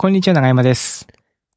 [0.00, 1.08] こんにちは、長山です。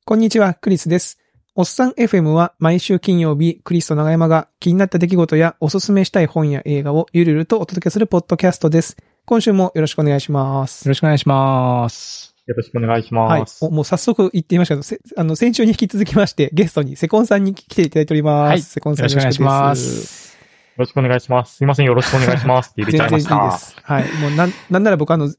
[0.04, 1.20] こんにちは、クリスです。
[1.54, 8.98] おっさん FM は毎週金曜日、クリスと長山が気になった出来事やおすすめしたい本や映画をゆるゆるとお届けするポッドキャストです。
[9.26, 10.88] 今週もよろしくお願いします。
[10.88, 12.36] よろしくお願いします。
[12.48, 13.64] よろしくお願いしはいます。。
[13.64, 18.50] おもう早速言ってみましたけど、せあの、先週に引き続きまして、ゲストにセコンさんに来ていただいております。
[18.50, 20.06] はいセコンさんよろしくお願いします。
[20.08, 20.32] す。
[20.32, 20.38] よ
[20.80, 21.58] ろしくお願いします。
[21.58, 23.58] すいません、よろしくお願いしますって入れちゃいまし 全然いいでた。
[23.60, 23.76] す。
[23.84, 24.04] はい。
[24.22, 25.32] もうなん、なんなら僕あの、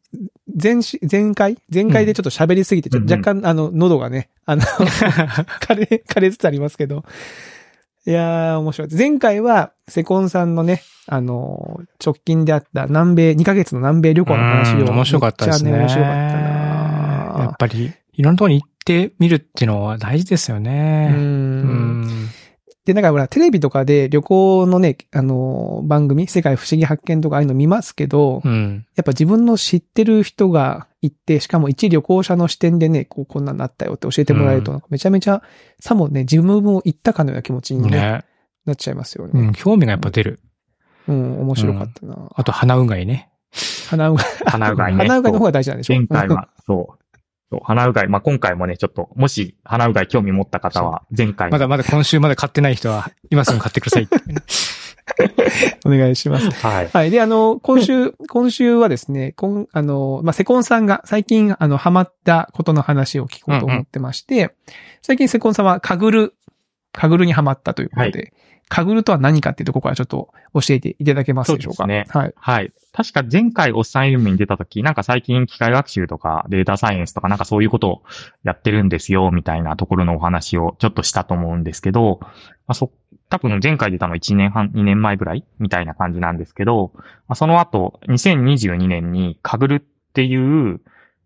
[0.60, 1.56] 前し、前回？
[1.72, 4.62] 前回でちょっと喋りすぎて、若干、あの、喉がね、あの、
[5.60, 7.04] 枯れ、枯れつつありますけど。
[8.04, 8.88] いやー、面白い。
[8.96, 14.80] 前回は、セコンさんのね、あの、直近であった南米、2ヶ月の南米旅行の話を。
[14.80, 15.72] うん面白かったですね。
[15.72, 20.60] 面白かったなやっぱり、いろんなところに行ってみるっていうのは大事ですよう。
[20.60, 21.12] ね。
[21.14, 22.28] うんん。
[22.84, 28.84] で、なんかほら、テレビとかで旅行のね、あの、番組、世界不思議発見とかああいうの見ますけど、うん。
[28.96, 35.42] やっぱ自分の知ってる人が行って、しかも一旅行者の視点でね、こう、こんなんなったよって教えてもらえると、うんめちゃめちゃ、
[35.78, 38.24] さもね、自分も行ったかのような気持ちに、ねね。
[38.66, 39.32] なっちゃいますよね。
[39.34, 40.40] うん、興味がやっぱ出る。
[41.06, 42.30] うん、面白かったな。
[42.34, 43.28] あと、鼻うがいね。
[43.90, 44.26] 鼻うがい。
[44.46, 44.98] 鼻うがいね。
[44.98, 45.94] 鼻うがいの方が大事なんでしょ？
[45.94, 47.01] 前回は、そう。
[47.52, 48.08] そう、がい。
[48.08, 54.08] まあ、今回もね、ちょっと、もし、鼻うがい興味持った方は、前回まだまだ今週まで買ってない人は、今すぐ買ってください。
[55.84, 56.50] お願いします。
[56.50, 56.88] はい。
[56.90, 57.10] はい。
[57.10, 64.54] で、あの、今週、今週はですね、今、あの、まあ、セコンさんが最近、あの、ハマったことの話を聞こうと思ってまして、
[65.02, 66.34] 最近セコンさんはカグル、
[66.92, 68.32] カグルにハマったということで、
[68.72, 71.82] カグルとは何かっていうところからちょっと教えていただけますでしょうか？
[71.82, 72.34] そうですはい。
[72.34, 72.72] はい。
[72.94, 78.02] 確か前回おっさんイルミに出た時、なんか最近機械学習とかデータサイエンスとかなんかそういうことを
[78.44, 82.28] やってるんですよ、みたいなところのお話をちょっとしたと思うんですけど、ま
[82.68, 82.90] あ、そ、
[83.28, 89.80] 多分前回出たの1年半、2年前ぐらいみたいな感じなんですけど、まあ、その後、2022年にカグルっ
[90.14, 90.80] ていう、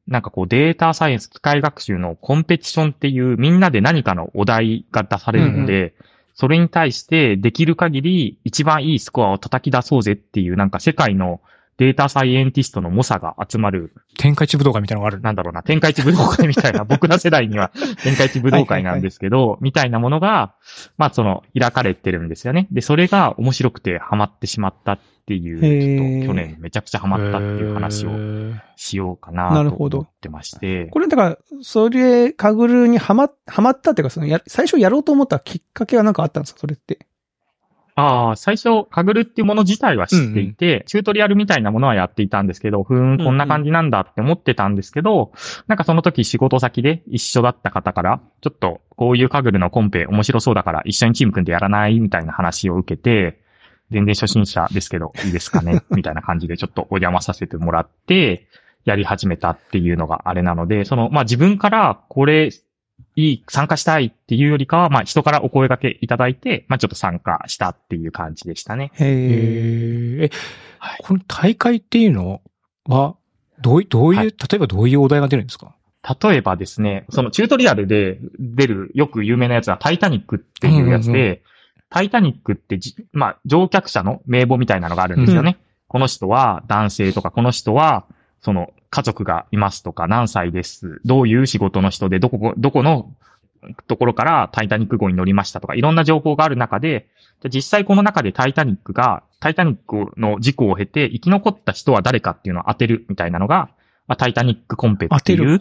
[0.08, 5.94] なんかこうデータサイエンス機械学習のコンペティションっていうみんなで何かのお題が出されるので、
[6.36, 11.40] それに対してできる限り一番いいスコアを叩き出そうぜっていうなんか世界の
[11.78, 15.20] データサイエンティストの猛者が集まる、天下一武道会みたいなのがある。
[15.20, 17.70] なんだろうな、天下一武道会みたいな、 僕ら世代には
[18.02, 20.54] 天下一武道会なんですけど、みたいなものが、
[20.96, 22.66] まあその、開かれてるんですよね。
[22.70, 28.10] で、それが面白くてハマってしまったっていう、ちょっと去年めちゃくちゃハマったっていう話を
[28.76, 30.86] しようかなとなるほど思ってまして。
[30.86, 36.60] これだから、それ、カグルにハマ、ハマったっていうか、そのや、最初やろうと思ったきっかけはなんかあったんですか？
[36.60, 37.06] それって。
[37.98, 45.32] ああ、最初、カグルっていうもの自体は知っていて、チュートリアルみたいなものはやっていたんですけど、ふーん、こんな感じなんだって思ってたんですけど、
[45.66, 53.40] なんかその時仕事先で一緒だった方から、ちょっとこういうカグルのコンペ面白そうだから一緒にチーム組んでやらないみたいな話を受けて、
[53.90, 58.46] 全然初心者ですけど、いいですかね みたいな感じでちょっとお邪魔させてもらって、
[58.84, 62.50] やり始めたっていうのがあれなので、その、まあ、自分からこれ
[63.16, 68.92] いい、参加したいっていうよりかは、まあ、人からお声掛けいただいて、まあ、ちょっと参加したっていう感じでしたね。
[68.94, 69.08] へえ。
[69.08, 70.30] へーえ
[70.78, 72.40] はい、この大会っていうの
[72.86, 73.16] は、
[73.60, 75.74] どうい、どういう、はい例えばどういうお題が出るんですか？
[76.22, 81.38] 例えばですね、そのチュートリアルで出るよく有名なやつはタイタニックっていうやつで、うんうん
[81.88, 85.56] タイタニックってじ、まあ、乗客者の名簿みたいなのがあるんですよね。
[85.86, 88.06] この人は男性とか、この人は、
[88.46, 93.10] その家族がいますとか、何歳です、どういう仕事の人で、どこ、どこの
[93.88, 97.08] ところからタイタニック号に乗りましたとか、いろんな情報がある中で、
[97.40, 103.68] じゃあ実際この中でタイタニックが、タイタニックの事故を経て生き残った人は誰かっていうのを当てるみたいなのが、
[104.06, 105.58] まあ、タイタニックコンペ当っていう。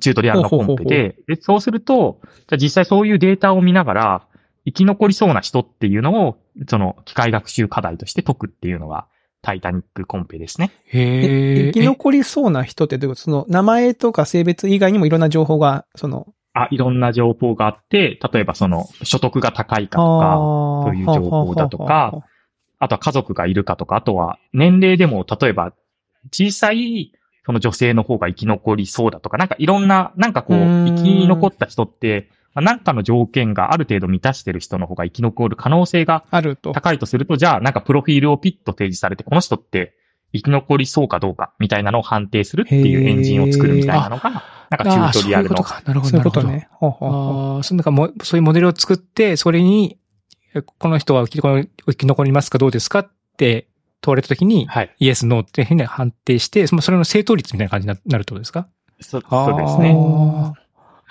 [0.00, 4.22] チュートリアルのコンペで、で、そうすると、じゃあ実際そういうデータを見ながら、
[4.64, 9.04] 生き残りそうな人っていうのを、その機械学習課題として解くっていうのが、
[9.42, 10.70] タイタニックコンペですね。
[10.86, 11.72] へえ。
[11.72, 13.22] 生き残りそうな人ってどういうこと？
[13.22, 20.36] その、名前とか性別以外にもいろんな情報が、その、あ、いろんな情報があって、例えばその、所得が高いかとか、
[20.84, 22.22] そういう情報だとか、
[22.78, 25.72] あとは家族がいるかとか、あとは年齢でも、例えば、
[26.30, 27.12] 小さい、
[27.44, 36.72] その女性の方が生き残りそうだとか、なんかいろんな、なんかこう、生き残った人って、まあなんかの条件がある程度満たしてる人の方が生き残る可能性があると。
[36.72, 39.94] 高いとすると、じゃあなんかプロフィールをピッと提示されて、この人って
[40.32, 44.30] 生き残りそうかどうかみたいなのを判定するっていうエンジンを作るみたいなのが、
[44.70, 45.82] なんかチュートリアルのあーそういうこと。
[45.82, 45.82] か。
[45.86, 46.30] なるほど、そういうなるほど。
[46.30, 46.68] ことね。
[46.70, 49.98] ほうほうそのなんかも、そういうモデルを作って、それに、
[50.54, 51.40] えこの人は生
[51.96, 53.68] き残りますかどうですかって
[54.02, 54.94] 問われたときに、はい。
[54.98, 58.68] イエス、ノーっていうふうに判定して、それの正答率みたいな感じにななるってことですか？
[59.00, 59.94] そそうですね。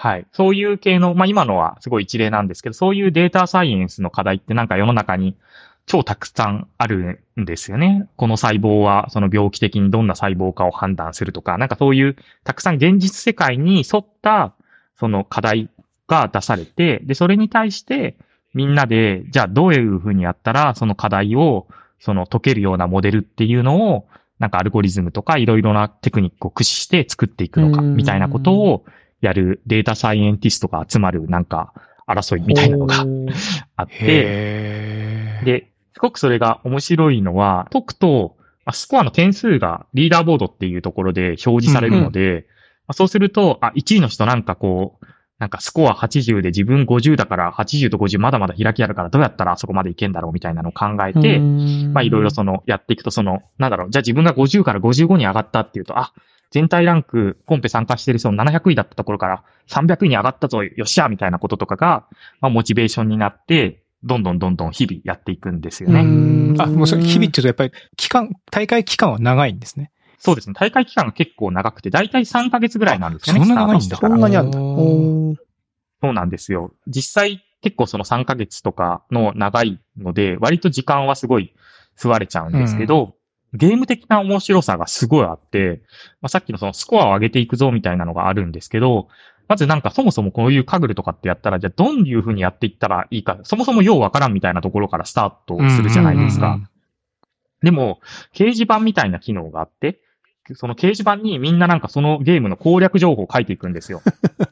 [0.01, 0.25] あはい。
[0.31, 5.36] そういう系の、まあ今のはすごい一例なんですけど、そういうデータサイエンスの課題ってなんか世の中に
[5.86, 8.07] 超たくさんあるんですよね。
[8.15, 14.53] この細胞はその病気的にどんな細胞かを判断するとか、なんかそういうたくさん現実世界に沿った
[14.98, 15.69] その課題
[16.07, 18.15] が出されて、で、それに対して
[18.56, 21.68] みんなで、じゃあどういうふうにやったらその課題を
[22.00, 24.07] その解けるようなモデルっていうのを、
[24.39, 28.86] なんかアルゴリズムとかいろいろなテクニックを駆使して作っていくのか、みたいなことを
[29.21, 31.73] やるデータサイエンティストが集まるなんか
[32.07, 33.06] 争いみたいなのが
[33.75, 38.35] あって、で、すごくそれが面白いのは、解くと、
[38.65, 42.45] まあスコアの点数がリーダーボードっていうところで表示されるので、
[42.88, 45.06] まあそうすると、あ、1位の人なんかこう、
[45.41, 56.13] なんかスコア80で自分50だから80と50まだまだ開きあるからどうやったらあそこまでいけんだろうみたいなのを考えて、まあいろいろそのやっていくとその、なんだろう、じゃあ自分が50から55に上がったっていうと、あ、
[56.51, 62.06] 全体ランクコンペ参加してる人の700位だったところから300位に上がったぞ、よっしゃみたいなこととかが、
[62.42, 66.01] まあモチベーションになって、どんどんどんどん日々やっていくんですよね。
[66.01, 69.92] うんあ、もうそれ日々って言うとやっぱり期間、大会期間は長いんですね。
[70.18, 70.53] そうですね。
[70.56, 73.42] 大会期間が結構長くて、だいたい3ヶ月ぐらいなんですよね。
[73.42, 74.57] あそんな長いんだそんなにあるんだ。
[76.04, 76.74] そうなんですよ。
[76.88, 81.54] 実際結構その3ヶ月とかの長いので、割と時間はすごい
[81.97, 83.15] 吸われちゃうんですけど、
[83.53, 85.81] ゲーム的な面白さがすごいあって、
[86.21, 89.07] まあ、さっきのそのスコアを上げていくぞみたいなのがあるんですけど、
[89.48, 96.59] まずなんかそもそもこういうカグルとかってやったら、じゃあどういう風にやっていったらいいか、そもそもようわからんみたいなところからスタートするじゃないですか。
[97.62, 98.00] でも、
[98.33, 100.00] 掲示板みたいな機能があって、
[100.56, 104.01] その掲示板にみんななんかそのゲームの攻略情報を書いていくんですよ。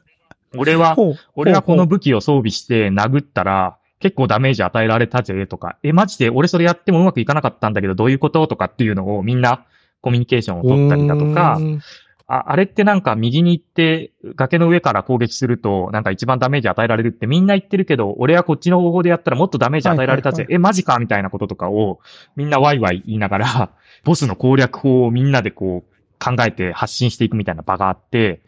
[0.56, 0.96] 俺は
[1.34, 9.66] 俺はこの武器を装備して殴ったら、結構ダメージ与えられたぜとか、え、マジで俺それやってもうまくいかなかったんだけどどういうこととかっていうのをみんな
[10.00, 11.80] コミュニケーションを取ったりだとかう、ん
[12.32, 20.44] あ、あれってなんか右に行って崖の上から攻撃するとなんか一番ダメージ与えられるってみんな言ってるけど、俺はこっちの方法でやったらもっとダメージ与えられたぜ。
[20.44, 21.98] はいえ、マジかみたいなこととかを
[22.36, 23.70] みんなワイワイ言いながら、
[24.04, 25.89] ボスの攻略法をみんなでこう
[26.20, 28.40] 考えて発信していくみたいな場があって、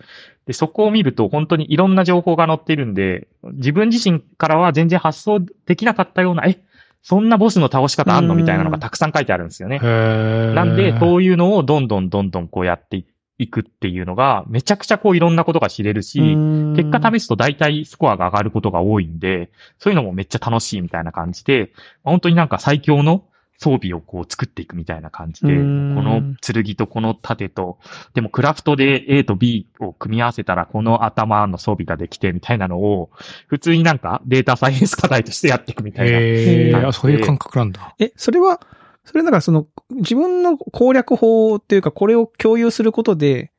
[0.47, 6.61] で、そこを見ると本当にいろんな情報が載ってるんで、自分自身からは全然発想できなかったような、え、
[7.03, 9.79] そんなボスの倒し方あんのみたいなのがたくさん書いてあるんですよね。
[9.79, 13.05] なんで、そういうのをどんどんどんどんこうやって
[13.39, 21.73] いくっていうのが、めちゃくちゃこういろんなことが知れるし、結果試すと大体スコアが上がることが多いんで、そういうのもめっちゃ楽しいみたいな感じで、
[22.05, 23.25] 本当になんか最強の
[23.63, 27.79] 装備をこう作っていくみたいな感じで、こうんの剣とこの盾と、
[28.15, 33.11] でもクラフトで A と B を組み合わせたらこの頭の装備ができてみたいなのを、
[33.47, 36.19] 普通になんかデータサイエンス課題としてやっていくみたいな。
[36.19, 37.95] へーそういう感覚なんだ。
[37.99, 38.61] え、それは、
[39.05, 43.53] それだからその、自分の攻略法っていうか、これを共有することで、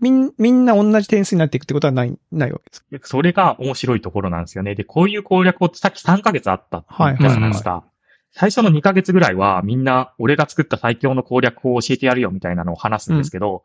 [0.00, 2.86] みん、みんな同じ点数になっていくってことはない、ないわけですか？
[3.08, 4.74] それが面白いところなんですよね。
[4.74, 7.84] で、こういう攻略をさっき3ヶ月あったって言ったじゃないですか。
[8.32, 13.62] 最初の2ヶ月ぐらいはみんな俺が作った最強の攻略法を教えてやるよみたいなのを話すんですけど、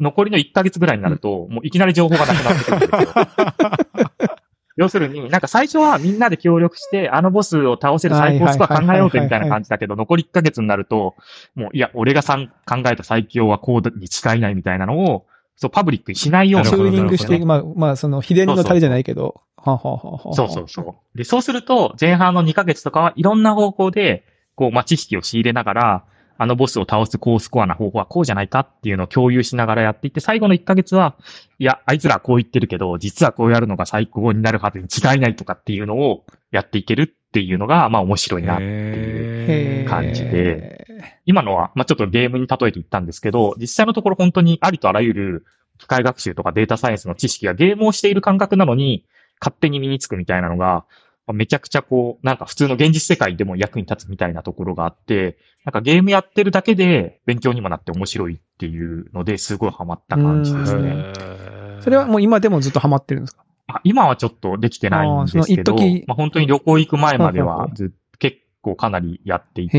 [0.00, 3.08] 残りの1ヶ月ぐらいになると、 もういきなり情報がなくなってくるんですよ。
[4.76, 11.16] 要するに、なんか最初はみんなで協力して、あのボスを倒せる最高スコア考えようぜみたいな感じだけど、残り1ヶ月になると、
[11.56, 15.26] もう、いや、俺がさん考えた最強はこうに違いないみたいなのを、
[15.56, 19.40] そう、パブリックにしないようなチューニングしていく、ねまあ、まあ、その、秘伝のタレじゃないけど、
[19.76, 20.82] ははははそうそうそ
[21.14, 21.18] う。
[21.18, 24.24] で、そうすると、前半の2ヶ月とかはいろんな方向で、
[24.54, 26.04] こう、まあ、知識を仕入れながら、
[26.40, 31.16] あのボスを倒す高スコアな方法はこうじゃないかっていうのを共有しながらやっていって、最後の1ヶ月は、
[31.58, 39.88] いや、あいつらはこう言ってるけど、実はこうやるのが最高になるはずに違いないとかっていうのをやっていけるっていうのが、まあ面白いなっていう。
[39.88, 40.86] 感じで
[41.24, 45.46] 今のは、まあちょっとゲームに例えて言ったんですけど、実際のところ本当にありとあらゆる
[45.78, 49.04] 機械学習とかデータサイエンスの知識がゲームをしている感覚なのに、
[49.40, 50.84] 勝手に身につくみたいなのが、
[51.26, 61.12] まあめちゃくちゃこう、なんか普通の現実世界でも役に立つみたいなところがあって、なんかゲームやってるだけで勉強にもなって面白いっていうのですごいハマった感じですね。
[61.80, 63.44] それはもう今でもずっとハマってるんですか？
[63.66, 67.94] あ今はちょっとできてないんですけど、まあ本当に旅行行く前まではずっ結
[68.62, 69.78] 構かなりやっていて。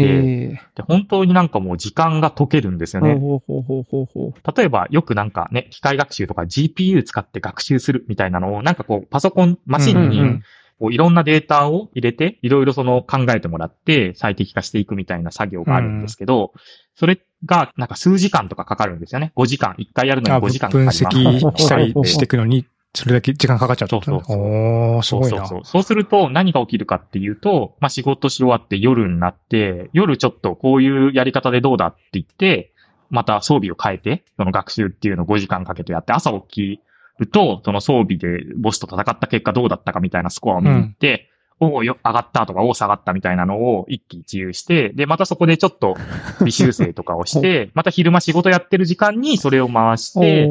[0.76, 3.16] で本当になんかもう時間が解けるんですよね。
[3.16, 4.58] ほうほうほうほうほう。
[4.58, 10.44] 例えばよくなんかね、機械学習とか GPU 使って学習するみたいなのを、なんかこうパソコン、マシンにうんうん
[10.80, 16.54] こういろんなデータを入れて、いろいろその考えてもらって最適化していくみたいな作業があるんですけど、
[16.96, 19.34] それがなんか数時間とかかかるんですよね。
[19.36, 21.04] 5時間、1回やるのあに5時間かかり分ます。
[21.04, 22.66] 析したりしていくのに、
[22.96, 23.98] それだけ時間かかっちゃうと？
[23.98, 25.38] ねそうそうそうおー、すごいな。
[25.38, 25.62] そうそうそう。
[25.66, 32.74] そうすると何が起きるかっていうと、まあ、仕事し終わって夜になって、夜ちょっとこういうやり方でどうだって言って、
[33.10, 36.82] また装備を変えて、その学習っていうのを5時間かけてやって、朝起き
[37.20, 45.96] ると、その装備でボスと戦った結果どうだったかみたいなスコアを見に行って、およ、上がったとか、お下がったみたいなのを一喜一憂して、で、またそこでちょっと
[46.46, 50.50] 微修正とかをして、また昼間仕事やってる時間にそれを回して、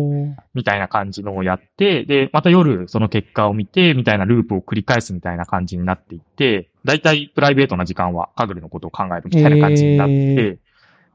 [0.55, 10.59] みたいな感じのをやって、で、また夜その結果を見て、みたいなループを繰り返すみたいな感じになっていって、だいたいプライベートな時間はカグルのことを考えるみたいな感じになって、え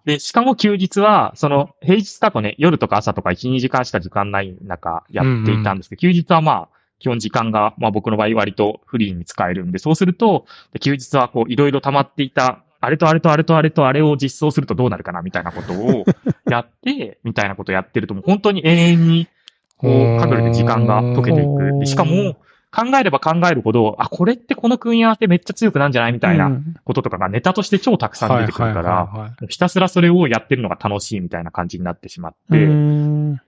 [0.05, 6.72] で、しかも休日は、その、平日だとね、夜とか朝とか1、2時間しか時間ない中やっていたんですけど、休日はまあ、
[7.03, 16.05] 基本時間が、まあ僕の場合割とフリーに使えるんで、そうすると、で休日はこう、いろいろ溜まっていた、あれとあれとあれとあれとあれを実装するとどうなるかな、みたいなことを
[16.49, 19.27] やって、みたいなことをやってると、もう本当に永遠に、
[19.77, 21.79] こう、カグルで時間が解けていく。
[21.79, 22.37] でしかも、
[22.75, 26.13] 考えれば考えるほど、あ、これってこの組み合わせめっちゃ強くなんじゃない？
[26.13, 26.73] みたいなうん。
[26.83, 33.02] こととかがネタとして超たくさん出てくるから、ひたすらそれをやってるのが楽しいみたいな感じになってしまって、うん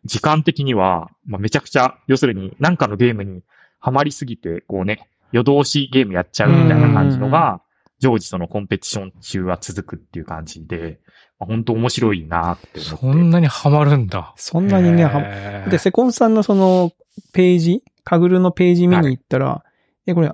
[0.05, 3.41] 時間的には、まあ、めちゃくちゃ、要するになんかのゲームに
[3.79, 7.61] ハマりすぎて、こうね、夜通しゲームやっちゃうみたいな感じのが、
[7.99, 10.99] 常時そのコンペティション中は続くっていう感じで、
[11.39, 12.97] まあ、本当面白いなって思って。
[12.97, 14.33] そんなにハマるんだ。
[14.37, 16.91] そんなにね、はで、セコンさんのその、
[17.33, 19.63] ページ、カグルのページ見に行ったら、
[20.05, 20.31] え、これ、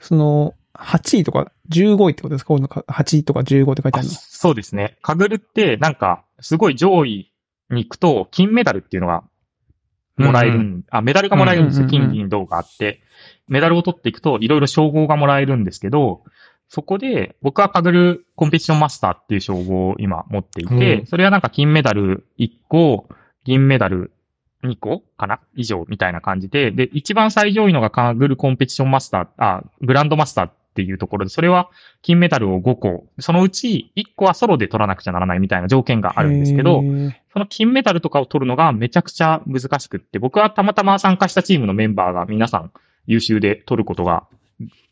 [0.00, 2.48] その、8位とか15位ってことですか？
[2.48, 4.14] こういうのか ?8 位とか15って書いてああるの。
[4.14, 4.96] そうですね。
[5.02, 7.31] カグルって、なんか、すごい上位
[7.74, 9.24] に行くと、金メダルっていうのが
[10.16, 11.86] もらえるん、うんあ、メダルがもらえるんですよ。
[11.86, 13.02] 金、銀、銅があって。
[13.48, 16.22] メダルを取っていくと、いろいろ称号がもらえるんですけど、
[16.68, 23.08] そこで、僕はカグルコンペティションマスターっていう称号を今持っていて、うんそれはなんか金メダル1個、
[23.44, 24.12] 銀メダル
[24.64, 31.70] 2個かな以上みたいな感じで、で、一番最上位のがカグルコンペティションマスター、あ、グランドマスターっていうところで、それは
[32.02, 36.82] 金メダルを5個、そのうち1個はソロで取らなくちゃならないみたいな条件があるんですけど
[37.32, 42.72] その金メダルとかを取るのがめちゃくちゃ難しくって、僕はたまたま参加したチームのメンバーが皆さん
[43.06, 44.26] 優秀で取ることが、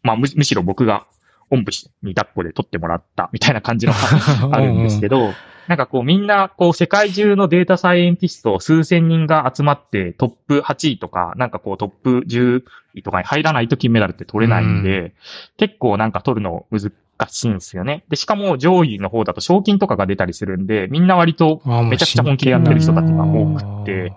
[0.03, 1.07] まあむむしろ僕が
[1.51, 3.99] おんぶに抱っこで取ってもらったみたいな感じのが
[4.57, 5.33] あるんですけど、
[5.71, 12.65] なんかこうみんなこう世界中のデータサイエンティスト数千人が集まってトップ8位とか、なんかこうトップ10
[12.95, 15.15] 位とかに入らないと金メダルって取れないんで、
[15.59, 16.93] 結構なんか取るの難
[17.29, 18.05] しいんですよね。
[18.09, 24.13] で、しかも上位の方だと賞金とかが出たりするんで、みんな割とめちゃくちゃ本気でやってる人たちが多くって、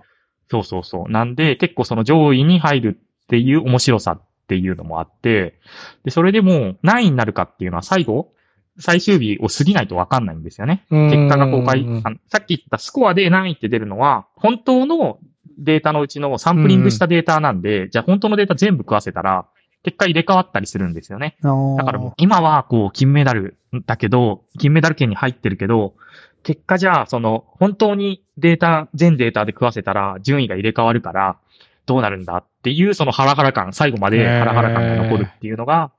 [0.50, 1.12] そうそうそう。
[1.12, 5.60] なんで、結構その上位に入るっていう面白さっていうのもあって、
[6.04, 8.34] で、それでも何位になるかっていうのは最後、
[8.80, 10.86] 最終日を過ぎないとわかんないんですよね。
[10.90, 11.86] うん結果が公開
[12.28, 15.20] さっき言ったスコアで何位って出るのは、本当の
[15.58, 19.46] データのうちのサンプリングしたデータなんで、じゃあ本当のデータ全部食わせたら、
[19.84, 21.38] 結果入れ替わったりするんですよね。
[21.42, 25.94] だからもう今はこう金メダルだけど、金メダル圏に入ってるけど、
[26.42, 31.38] 結果じゃあその本当にデータ、全データで食わせたら順位が入れ替わるから
[31.86, 35.92] どうなるんだっていうそのハラハラ感、最後までハラハラ感が残るっていうのが、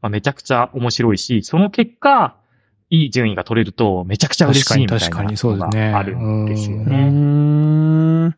[0.00, 2.36] まあ、めちゃくちゃ面白いし、その結果、
[2.90, 7.08] いい順位が取れるとめちゃくちゃ嬉しいみたいな確かに確かにそうのですねがあるんですよね。
[7.08, 8.30] ん。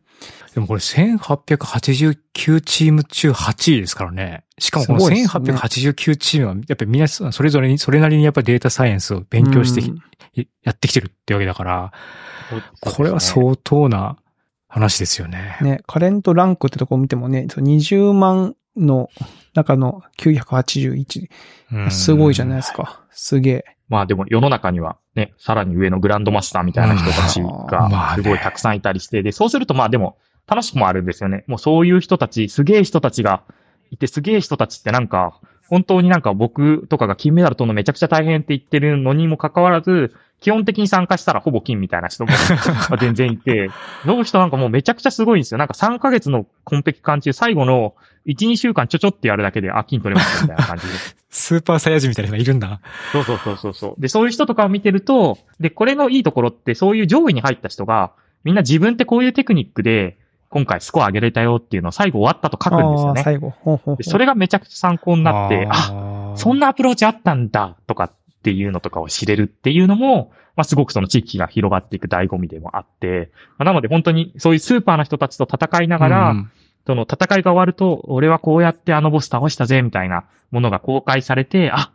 [0.55, 4.45] でもこれ1889チーム中8位ですからね。
[4.57, 9.81] しかもこのすごいですね1889チームは、やっぱりみんなそれぞれに、それなりにやっぱりデータサイエンスを勉強して
[10.63, 11.91] やってきてるってわけだから、
[12.79, 14.15] これは相当な
[14.75, 15.57] 話ですよね。
[15.61, 19.09] ね、カレントランクってとこを見てもね、そう20万の
[19.53, 21.29] 中の981。
[21.71, 23.01] うんすごいじゃないですか。
[23.11, 23.65] すげえ。
[23.87, 31.45] まあでも世の中にはね、さらに上のグランドマスターみたいな人たちがすごいたくさんいたりして、で、そうするとまあでも楽しくもあるんですよね。
[31.47, 33.43] もうそういう人たち、すげえ人たちが
[33.91, 42.31] いて、すげえ人たちってなんか、本当になんか僕とかが金メダル取るのめちゃくちゃ大変って言ってるのにもかかわらず、基本的に参加したらほぼ金みたいな人も
[42.89, 43.69] まあ全然いて、
[44.03, 45.57] その人なんかもうめちゃくちゃすごいんですよ。
[45.57, 47.95] なんか3ヶ月のコンペ期間中、最後の
[48.27, 50.93] 1、2週間ちょちょってやるだけで、あ、金取れましたみたいな感じで。
[51.29, 52.79] スーパーサイヤ人みたいな人がいるんだ。
[53.11, 54.01] そうそうそうそうそう。
[54.01, 58.11] で、そういう人とかを見てると、で、これのいいところって、そういう上位に入った人が、
[58.43, 60.17] みんな自分ってこういうテクニックで、
[60.55, 63.23] 今回スコア上げれたよっていうのを最後終わったと書くんですよね。
[63.23, 63.49] 最後。
[63.49, 76.51] ほうほうそれがめちゃくちゃ参考になって、あ、あそんなアプローチあったんだ、とかっていうのとかを知れるっていうのも、まあ、すごくその地域が広がっていく醍醐味でもあって、まあなので本当にそういうスーパーの人たちと戦いながら、うん
[76.87, 81.91] その戦いが終わると、俺はこうやってあのボス倒したぜ、みたいなものが公開されて、あ、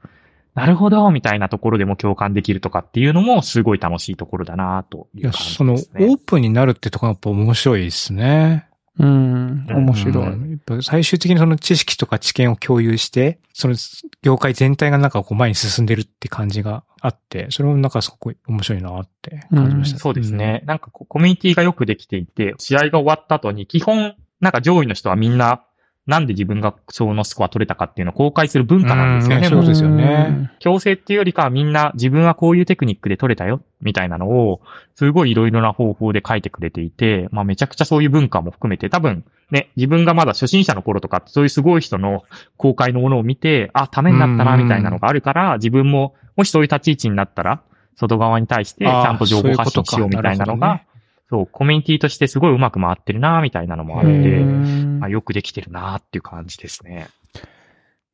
[0.55, 5.85] なるほど、みたいなところでも共感できるとかっていうのもすごい楽しいところだなといいうや、感じですその、オね。
[6.15, 8.67] ープンになるってとこがやっぱ面白いですね。
[8.99, 9.67] うん。
[9.69, 10.27] 面白い。
[10.27, 13.75] うんやっぱ最終的にその知識とか知見を共有して、その
[14.23, 19.99] 業界全体がなんかこう前に進んでるって感じがあって、それもなんかすごく面白いなって感じました。
[19.99, 20.63] そうですね。
[20.67, 25.63] なんかこうコミュニティがよくできていて、試合が終わった後に基本、なんか上位の人はみんな、
[26.07, 29.47] なんで自分がそのスコア取れたかっていうのを公開する文化なんですよね。
[29.47, 30.51] うんそうですよね。
[30.59, 34.61] 強制っていうよりかはみんな自分はこういうテクニックで取れたよ、みたいなのを、
[34.97, 42.25] すごいいろいろな方法で書いてくれていて、まあめちゃくちゃそういう文化も含めて、多分ね、自分がまだ初心者の頃とか、そういうすごい人の
[42.57, 47.63] 公開のものを見て、あ、ためになったな、みたいなのがあるから、自分も、もしそういう立ち位置になったら、
[47.97, 50.83] 外側に対してちゃんと情報発信しようみたいなのが、
[51.31, 57.07] そう、コミュニティとしてすごいうまく回ってるな、みたいなのもあって、うんまあ、よくできてるな、っていう感じですね。
[57.37, 57.39] い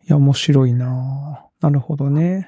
[0.08, 2.46] や、面白いななるほどね。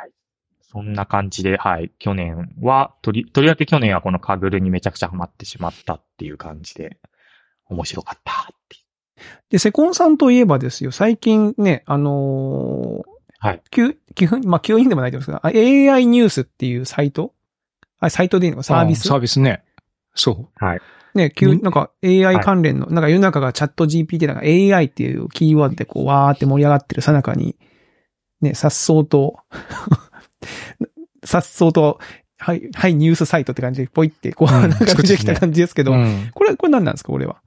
[0.60, 1.90] そんな感じで、はい。
[1.98, 6.98] 去年は、とり、とりわけ去年はこのカグルにめちゃくちゃハマってしまったっていう感じで、
[7.70, 8.82] 面白かったっていう。
[9.48, 13.08] で、セコンさんといえばですよ、最近ね、あのー
[13.40, 13.62] はい。
[13.70, 17.32] 急、急、まあ、急にでもないと思うんですが、あ AI ニュースっていうサイト？
[18.00, 19.08] あ、サイトでいいのか、サービス？
[19.08, 19.62] サービスね。
[20.20, 20.80] そはい。
[21.14, 27.56] ね、急、うんなんか AI 関連の、なんか世の中がチャット GPT なんか AI っていうキーワードでこう、わーって盛り上がってるさなかに、
[28.40, 29.38] ね、さっそうと、
[31.24, 31.98] さっそうと、
[32.38, 35.86] はい、はい、ニュースサイトって感じで、ポイって、こう、うんなんか出てきた感じですけう。
[35.86, 36.30] ど、うん。
[36.34, 37.40] これ、これ何なんですか、これは？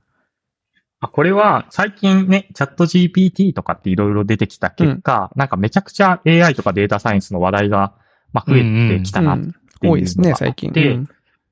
[0.99, 7.93] あ、これは、最近ね、チャット GPT とかっていろいろ出てきた結果、なんかめちゃくちゃ AI とかデータサイエンスの話題が、
[8.33, 10.71] まあ、増えてきたなっうんていうのがあって多いですね、最近。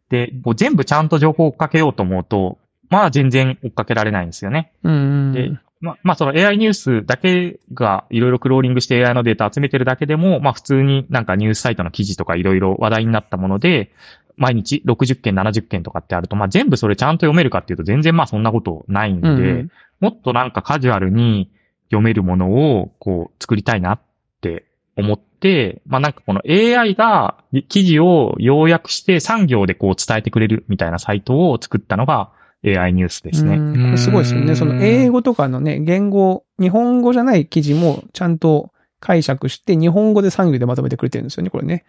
[0.09, 2.57] でうんで、もう全部ちゃんと情報を追っかけようと思うと、
[2.89, 4.73] まあ全然追っかけられないんですよね。
[4.83, 5.33] うん。
[5.33, 5.51] で、
[5.81, 13.91] まあ、まあその AI ニュースだけがいろいろクローリングして AI のデータ集めてるだけでも、まあ普通になんかニュースサイトの記事とかいろいろ話題になったもので、
[14.35, 21.51] 毎日60件、70件とかってあると、まあ全部それちゃんと読めるかっていうと全然まあそんなことないんで、うんもっとなんかカジュアルに
[21.87, 24.01] 読めるものをこう作りたいなっ
[24.41, 24.65] て
[24.99, 32.31] 思って、まあなんかこの AI が記事を要約して産業でこう伝えてくれるみたいなサイトを作ったのが
[32.65, 33.55] AI ニュースですね。
[33.55, 34.55] うんこれすごいですよね。
[34.55, 41.85] その英語とかのね、言語、日本語じゃない記事もちゃんと解釈して、日本語で産業でまとめてくれてるんですよね、これね。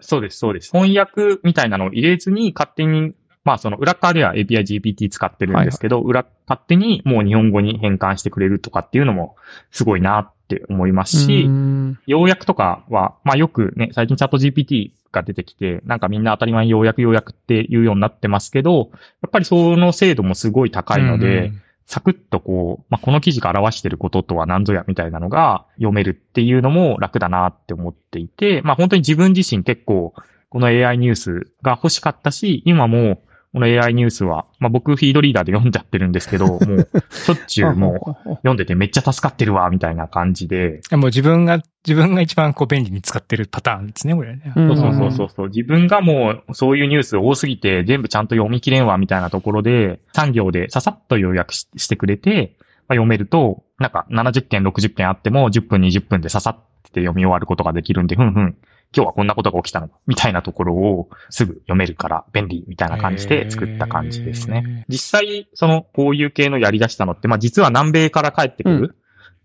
[0.00, 0.70] そうです、そうです。
[0.72, 3.14] 翻訳みたいなのを入れずに勝手に、
[3.44, 9.36] まあその裏側では API GPT 使ってるんですけど、裏、勝手にもう日本語に変換してくれるとかっていうのも
[9.70, 11.98] すごいなって思いますし、うん。
[12.06, 18.90] 要約とかは、まあよくね、最近チャット GPT が出てきて、なんかみんな当たり前に要約要約って言うようになってますけど、
[19.22, 21.52] やっぱりその精度もすごい高いので、
[21.88, 30.12] サクッとこう、まあ、この記事が表してることとは何ぞやみたいなのが読めるっていうのも楽だなって思っていて、まあ、本当に自分自身結構、
[30.50, 33.22] この AI ニュースが欲しかったし、今も、
[33.58, 44.52] この AI ニュースは、まあ、僕フィードリーダーで読んじゃってるんですけど、もう、 しょっちゅうもう、読んでてめっちゃ助かってるわ、みたいな感じで、もう自分が、自分が一番こう便利に使ってるパターンですね、これね。
[44.54, 45.48] うんそうそうそうそう。
[45.48, 52.54] 自分がもう、そういうニュース多すぎて、全部ちゃんと読み切れんわ、みたいなところで、産業でささっと要約ししてくれて、
[52.86, 56.56] まあ、読めると、なんか70件、60件あっても、10分、20分でささっ
[56.92, 58.56] て読み終わることができるんで、ふんふん、
[58.94, 64.84] 今日はこんなことが起きたの、みたいなところをすぐ読めるから便利、みたいな感じで作った感じですね。
[64.88, 68.96] 実際、その、こういう系のやり出したのって、まあ実は南米から帰ってくる、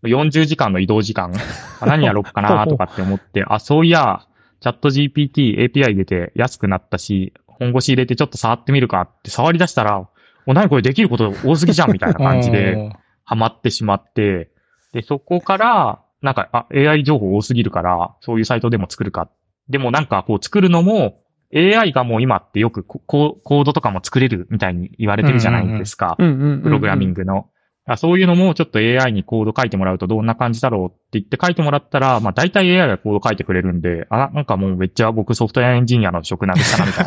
[0.03, 1.34] 40時間の移動時間、
[1.79, 4.25] あ何やろうかなとかって思って、あ、そういや、
[4.62, 10.08] チャット GPT、API 入れて安くなったし、本腰入れてちょっと触ってみるかって触り出したら、
[10.45, 14.51] お、何これできること多すぎじゃんみたいな感じで、ハマってしまって、
[14.93, 19.29] で、そこから、なんか、あ、AI 情報多すぎるから、そういうサイトでも作るか。
[19.69, 21.19] でもなんか、こう作るのも、
[21.55, 26.15] AI がもう今ってよくコードとかも作れるみたいに言われてるじゃないですか。
[26.17, 26.23] プ
[26.69, 27.47] ログラミングの。
[27.86, 37.05] あそういうのもちょっと AI にコード書いてもらうとどんな感じだろうって言って書いてもらったら、まあ大体 AI がコード書いてくれるんで、あ、なんかもうめっちゃ僕ソフトウェアエンジニアの職なんでしたなみたい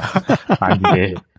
[0.49, 1.17] な感じで。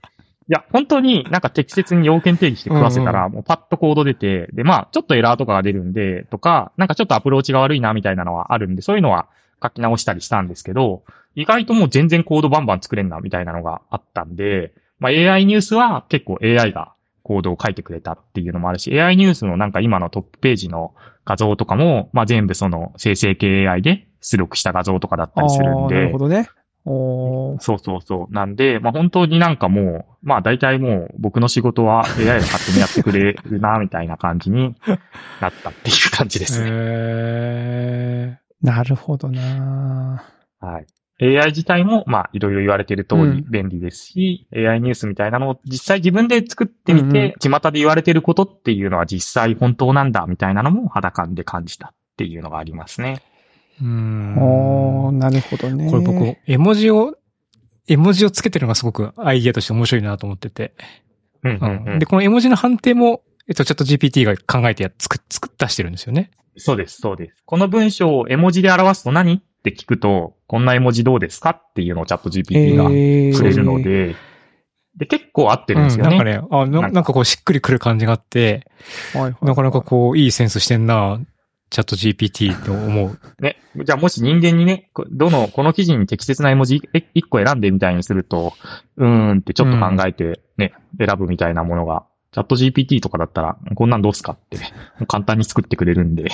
[0.49, 9.27] いや、本当になんか適切に要件定義して食わせたら、もうパッとコード出て、で、まあ、ちょっとエラーとかが出るんで、とか、なんかちょっとアプローチが悪いなみたいなのはあるんで、そういうのは
[9.61, 11.03] 書き直したりしたんですけど、
[11.35, 26.49] 意外ともう全然コードバンバン作れんなみたいなのがあったんで、まあ AI ニュースは結構 AI がコードを書いてくれたっていうのもあるし、AI ニュースのなんか今のトップページの画像とかも、まあ全部その生成系 AI で出力した画像とかだったりするんでなるほ、どね。
[26.89, 28.33] おーそうそうそう。
[28.33, 34.75] なんで、まあ本当になんかもう、まあ大体もう僕の仕事は AI が勝手にやってくれるな、みたいな感じに
[35.41, 36.69] なったっていう感じですね。
[36.71, 40.23] へなるほどな
[40.59, 40.85] はい。
[41.19, 53.21] AI 自体も、まあ、いろいろ言われている通うんり便利ですし、AI ニュースみたいなのを実際自分で作ってみて、巷で言われていることっていうのは実際本当なんだみたいなのも肌感で感じたっていうのがありますね。
[53.81, 55.89] ーうんおーなるほどね。
[55.89, 57.15] これ僕、絵文字を、
[57.87, 60.73] 絵文字をつけてるのがすごくアイディアとして面白いなと思ってて。
[61.43, 66.31] うんうんうんで、この絵文字の判定もえっと、チャット GPT が考えてや作っ、作っ出してるんですよね。
[66.57, 67.43] そうです、そうです。
[67.45, 74.15] この文章を絵文字で表すと何って聞くと、こんな絵文字どうですかっていうのをチャット GPT がえくれるので、
[74.97, 76.17] で、結構合ってるんですよね。
[76.17, 78.67] うん、なんかね、あな、なんかこうしっくりくる感じがあって、
[79.13, 81.21] はいはいなかなかこう、いいセンスしてんな、
[81.69, 83.19] チャット GPT と思う。
[83.41, 83.57] ね。
[83.75, 88.53] じゃあもし人間にね、こどの、この記事に適切な絵文字え一個選んでみたいにすると、
[88.95, 94.57] うーんってちょっと考えてね、選ぶみたいなものが、チャット GPT とかだったら、こんなんどうすかって、
[95.07, 96.29] 簡単に作ってくれるんで、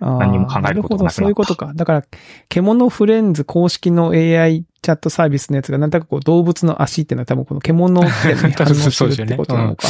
[0.00, 1.72] 何にも考えることがなくなったなるほど、そういうことか。
[1.74, 2.04] だから、
[2.48, 9.86] 獣フレンズ公式の AI チャットサービスのやつが、なんとなくこう動物の足っていうのは多分この獣ってね、反応するってことなのか。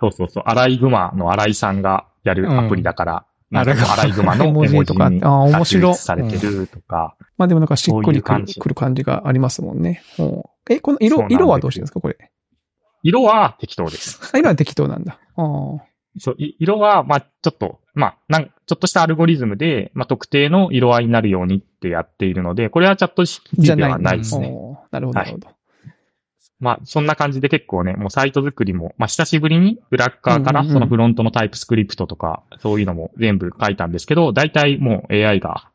[0.00, 10.02] そうそうそう、アライグマのアライさんがやるアプリだから、うんなんかアライグマの 絵文字とかあー面白されてるとか、まあでもなんかしっくりくるくる感じがありますもんね。
[10.18, 12.16] うんえ、この色色はどうしてるんですかこれ？
[13.02, 14.20] 色は適当です。
[14.32, 15.18] あ、色は適当なんだ。
[15.36, 15.78] あー
[16.18, 24.48] そう、い色は、まあ、ちょっと、まあ、なん、ちょっとしたアルゴリズムで、まあ、特定の色合いになるようにってやっているので、これはチャットじ GPT ではないですね。
[24.90, 25.48] なるほど、なるほど。
[26.60, 35.70] まあ、そんな感じで結構ね、もうサイト作りも、まあ、久しぶりに裏側からうんうんうんそのフロントのタイプスクリプトとか、そういうのも全部書いたんですけど、大体もう AI が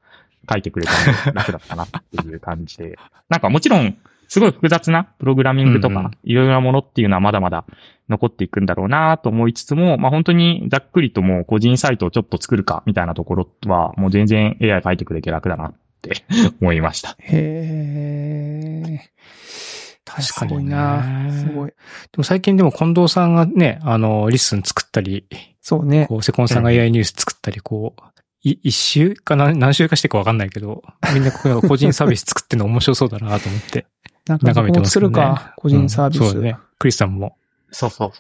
[0.50, 2.98] 書いてくれたので楽だったなっていう感じで。
[3.30, 7.66] なんかもちろん、すごい複雑なプログラミングとか、いろいろなものっていうのはまだまだ
[8.10, 16.24] 残っていくんだろうなと思いつつも、まあ本当にざっくりともう個人サイトをちょっと作るかみたいなところは、もう全然 AI 書いてくれて楽だなって
[16.62, 17.16] 思いました。
[17.20, 19.75] へー。
[20.06, 21.32] 確かにねすごいな。
[21.32, 21.70] すごい。
[21.70, 21.76] で
[22.18, 25.26] も最近でも近藤さんがね、あの、 LISTEN 作ったり、
[25.62, 26.06] そうね。
[26.08, 28.02] こう、セコンさんが AI ニュース作ったり、こう、
[28.44, 33.88] い一週か何何週かしてるかわかんないけど、みんなこう個人サービス作ってんの面白そうだなと思って
[34.28, 35.10] なんか眺めてますする。
[35.10, 36.22] か、個人サービス。
[36.22, 36.58] うんそうだね。
[36.78, 37.38] クリスさんも。
[37.72, 38.12] そうそう。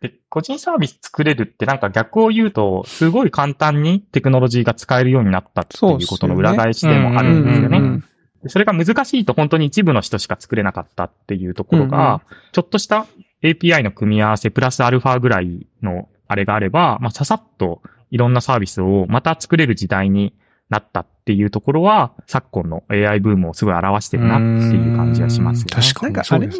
[0.00, 8.02] で、個人サービス作れるってなんか逆を言うと、すごい簡単にテクノロジーが使えるようになったっていうことの裏返しでもあるんですよね。
[8.48, 13.06] それが難しいと本当に一部の人しか作れなかったっていうところが、ちょっとした
[13.42, 20.34] API の組み合わせプラスアルファぐらいのあれがあれば、まあ、ささっといろんなサービスをまた作れる時代に
[20.68, 25.82] なったっていうところは、昨今の AI ブームをすごい表してるなっていう感じがしますよね。
[25.82, 26.54] 確かなんかあれに。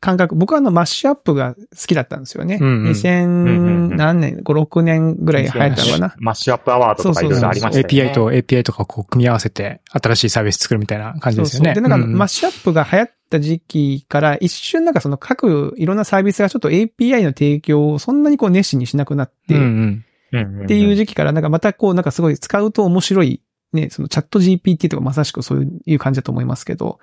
[0.00, 2.58] 感覚、僕はあのマッシュアップが好きだったんですよね。
[2.60, 6.14] うんうん2000何年、5、6年ぐらい流行ったのかな。
[6.18, 8.10] マッシュアップアワードとかいろいろありましたよね。
[8.10, 11.70] API と API とかこう組み合わせて新しいサービス作るみたいな感じですよね。
[11.70, 19.66] そうそうで、なんか、うんマッシュアップが流行った時期から、一瞬なんかその各いろんなサービスがちょっと API の提供をそんなにこう熱心にしなくなって、うんうん。
[19.66, 23.40] うんうんうんっていう時期から、なんかまたこう、なんかすごい使うと面白い、
[23.72, 26.98] ね、そのチャット GPT とかまさしくそういう感じだと思いますけど、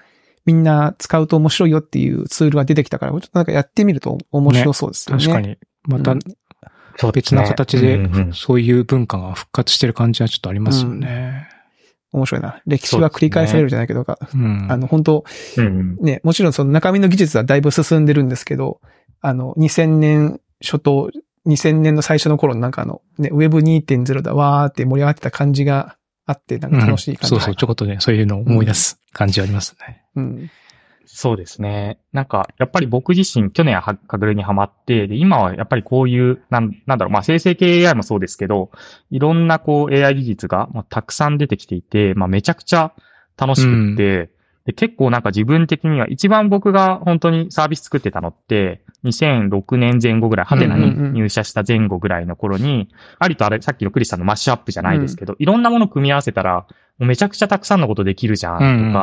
[0.45, 5.23] みんな使うと面白いよっていうツールが出てきたから、ちょっとなんかやってみると面白そうですよね。
[5.23, 5.57] 確かに。
[5.83, 6.19] またうん
[7.13, 11.49] 別な形でうんうんそういう文化が復活してる感じはちょっとありますよね。
[12.13, 12.61] 面白いな。
[12.65, 14.67] 歴史は繰り返されるじゃないけど、うん。
[14.71, 15.25] あの、本当
[15.57, 18.79] うんうんね、もちろんその中身の技術はだいぶ進んでるんですけど、
[19.19, 21.11] あの、2000年初頭、
[21.45, 27.29] 2000年の最初の頃のなんかあの、ね、Web2.0 だわーって盛り上がってた感じがあって、なんか楽しい感じ。
[27.29, 30.03] そうそう、ちょこっとね、そういうのを思い出す感じはありますね。
[30.15, 30.49] うん。
[31.05, 31.99] そうですね。
[32.13, 38.71] なんか、やっぱり僕自身、去年はカグルにハマって、で、今はやっぱりこういう、なん、なんだろう、まあ、生成系 AI もそうですけど、
[39.11, 42.93] いろんなこう AI 技術が、まあ、たくさん出てきていて、まあ、めちゃくちゃ
[43.37, 44.29] 楽しくって、
[44.65, 56.65] で、結構なんか自分的には一番僕が本当にサービス作ってたのって、2006年前後ぐらい、ハテナにうんうんうん入社した前後ぐらいの頃に、ありとあれ、さっきのクリスさんのマッシュアップじゃないですけど、いろんなもの組み合わせたら、
[56.97, 58.93] めちゃくちゃたくさんのことできるじゃん、とか、うんうんうん。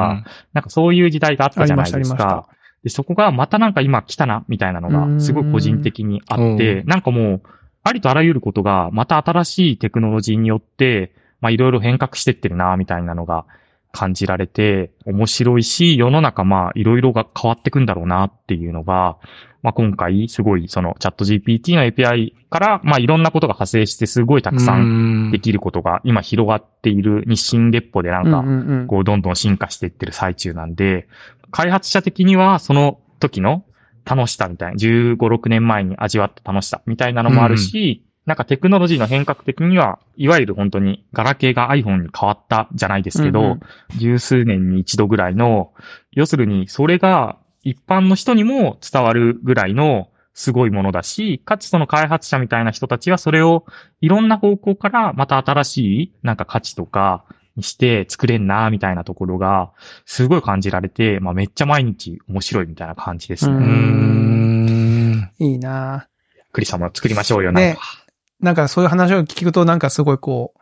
[0.53, 2.49] なんかそういう時代があったじゃないですか。
[2.83, 7.43] で、そこがまたなんか今来たな、みたいなのが、すごい個人的にあってう、なんかもう、
[7.85, 13.45] ありとあらゆることが、また新しいテクノロジーによって、まあいろいろ変革してってるな、みたいなのが
[13.93, 19.19] 感じられて、面白いし、世の中まあいろいろが変わってくんだろうなっていうのが、
[19.63, 25.31] まあ今回すごいそのチャット GPT の API から、まあいろんなことが派生してすごいたくさんん。
[25.31, 31.07] できることが今広がっている日清列歩でなんか、こう、どんどん進化していってる最中なんで、
[31.51, 33.65] 開発者的には、その時の
[34.05, 43.61] 楽しさみたいな、15、6年前に味わった楽しさみたいなのもあるし、なんかテクノロジーの変革的には、いわゆる本当にガラケーが iPhone に変わったじゃないですけど、うんうん
[43.97, 45.73] 十数年に一度ぐらいの、
[46.13, 53.65] 要するにそれが一般の人にも伝わるぐらいのすごいものだし、かつその開発者みたいな人たちはそれを
[54.01, 57.25] いろんな方向からまた新しいなんか価値とか
[57.57, 59.73] にして作れんなみたいなところが
[60.07, 63.55] すごい感じられて、まあめっちゃ毎日面白いみたいな感じですね。
[63.55, 65.31] うん。
[65.39, 66.09] いいな
[66.53, 68.02] クリスさんも作りましょうよ、なんか。
[68.43, 70.61] なんかそういう話を聞くとなんかすごいこう、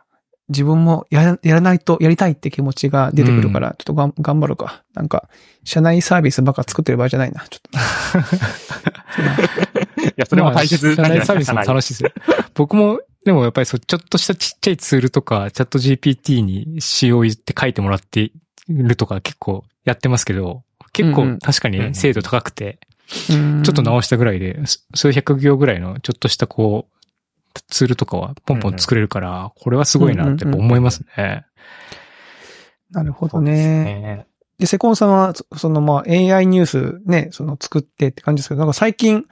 [0.49, 4.83] 自分もやらやらないと、やりたいって気持ちが出てくるから、ちょっとがん頑張るか。
[4.93, 5.29] なんか、
[5.63, 7.45] 社内サービスばっか作ってる場合じゃないな。
[7.49, 7.79] ちょっと。
[10.03, 10.95] いや、それも大切まあ。
[10.95, 12.11] 社内サービスも楽しいですよ。
[12.53, 18.31] 僕も、でもやっぱりそう、ちょっとしたちっちゃいツールとか、チャット GPT に仕様言って書いてもらって
[18.67, 27.00] るとか結構やってますけど、結うんうん構確かにうんうん精度高くて、ちょちょっと直したぐらいで、す数百行ぐらいのちょっとしたこう、
[27.67, 31.45] ツールとかはポンポン作れるから、これはすごいなって思いますね。
[32.91, 33.51] なるほどね。
[33.83, 34.27] ね。
[34.57, 39.25] で、セコンさんは、そそのまあ AI ニュースね、その作ってって感じですけど、なんか最近、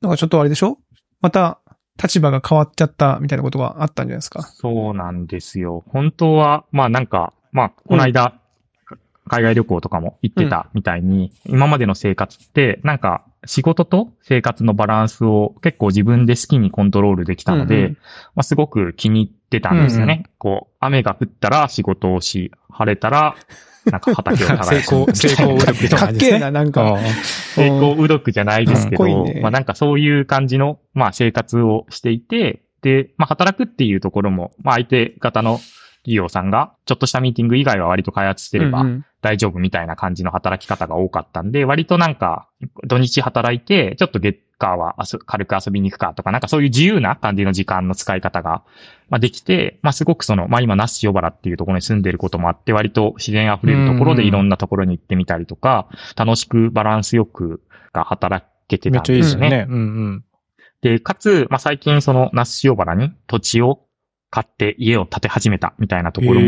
[0.00, 0.78] なんかちょっとあれでしょ？
[1.20, 1.60] また
[2.02, 4.42] 立場が変わっちゃったみたいなことがあったんじゃないですか？
[4.42, 5.84] そうなんですよ。
[5.88, 8.34] 本当は、まあなんか、まあ、この間、
[9.26, 17.98] 海外旅行とかも行ってたみたいに、今までの生活って、なんか、仕事と生活のバランスを結構自分で好きにコントロールできたので、うんうん
[18.34, 20.24] まあすごく気に入ってたんですよね。
[20.38, 23.36] こう、雨が降ったら仕事をし、晴れたら、
[23.86, 24.94] なんか畑を 耕成す。
[24.94, 26.14] 功、成功うどくかっ。
[26.14, 26.98] けえな、なんか。
[27.54, 35.60] 成功うどくじゃないですけど、うんねまあなんかそういう感じの、まあ生活をしていて、で、まあ働くっていうところも、まあ相手方の
[36.02, 38.84] 企業さんが、ちょっとしたミーティング以外は割と開発してれば
[39.20, 42.48] 大丈夫みたいな感じの働き方が多かったんで、割となんか、
[42.84, 48.62] 土日働いて、ちょっと月火は遊軽く遊びに行くかとか、なんかそういう自由な感じの時間の使い方が、
[49.08, 59.66] まあできて、まあすごくその、まあ今、那須塩原っていうところに住んでることもあって、割と自然溢れるところでいろんなところに行ってみたりとか、楽しくバランスよくが働けてたんめっちゃいいですね。
[59.68, 60.24] うんうん。
[60.82, 63.80] で、かつ、まあ最近その那須塩原に土地を
[64.30, 66.46] 買って家を建て始めたみたいなところも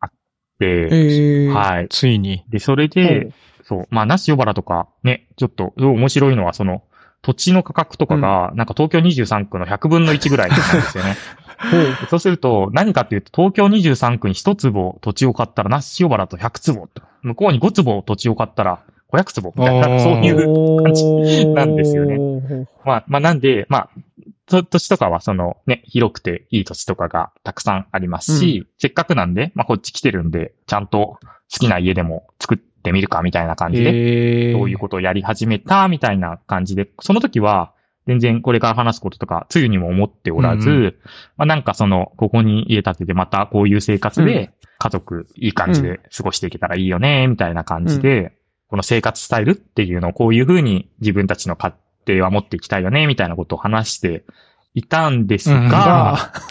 [0.00, 0.10] あっ
[0.58, 1.88] て、えー、はい。
[1.88, 2.44] ついに。
[2.48, 3.32] で、それおでう、
[3.64, 6.82] そう、まあ、那須塩原とかね、ちょっと、面白いのは、その、
[7.22, 11.16] 土地の価格とかが、なんか東京23区の100分の1ぐらいなんですよね。
[11.72, 16.88] でそうすると、何かっていうと、東京23区に1坪土地を買ったら、那須塩原と100坪。
[17.22, 18.80] 向こうに5坪土地を買ったら、
[19.12, 19.52] 500坪。
[19.56, 22.68] みたいな、そういう、お感じなんですよねね。
[22.84, 24.15] まあ、まあ、なんで、まあ、と
[24.46, 31.18] 土地とかはそのね、広くていい土地とかがたくさんありますし、せっかくなんで、まあこっち来てるんで、ちゃんと
[31.52, 37.72] 好きな家でも作ってみるかみたいな感じで、へえそういうことをやり始めたみたいな感じで、その時は
[38.06, 40.96] 全然これから話すこととか、つゆにも思っておらず、うん。
[41.36, 48.32] まあなんかその、ここに家建ててまたこういう生活うで、家族いい感じで過ごしていけたらいいよね、みたいな感じで、
[48.68, 51.74] この生活スタイルっていうのをこういうふうに自分たちの家
[52.06, 54.24] 庭は持っていきたいよね、みたいなことを話して
[54.74, 55.68] いたんですうん。
[55.68, 56.32] が、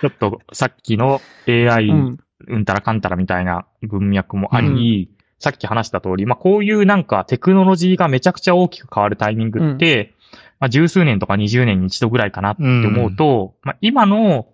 [0.00, 2.18] ちょっとさっきの AI うん。
[2.46, 10.14] うんたらかんたらみたいな文脈もあり、さっき話した通り、まあこういうなんかテクノロジーがめちゃくちゃ大きく変わるタイミングって、
[10.60, 14.46] まあ十数年とか20年に一度ぐらいかなって思うと、まあ今の、